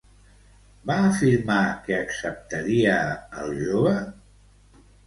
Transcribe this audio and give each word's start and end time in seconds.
Va 0.91 0.95
afirmar 1.09 1.59
que 1.85 1.99
acceptaria 2.07 2.97
el 3.45 3.57
jove? 3.63 3.97